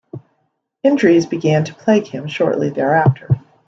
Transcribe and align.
Injuries 0.81 1.27
began 1.27 1.63
to 1.65 1.75
plague 1.75 2.07
him 2.07 2.25
shortly 2.25 2.71
thereafter. 2.71 3.39